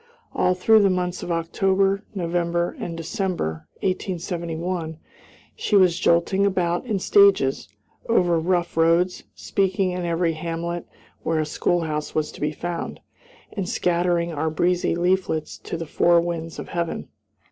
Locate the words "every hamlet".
10.03-10.87